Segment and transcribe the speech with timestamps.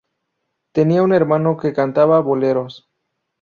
[0.71, 2.89] Tenía un hermano que cantaba boleros.